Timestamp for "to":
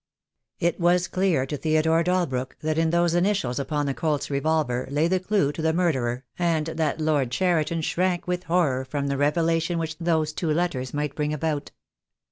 1.45-1.55, 5.51-5.61